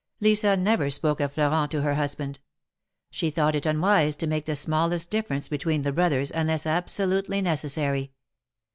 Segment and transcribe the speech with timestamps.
[0.19, 2.39] Lisa never spoke of Florent to her husband.
[3.11, 8.11] She thought it unwise to make the smallest difference between the brothers, unless absolutely necessary.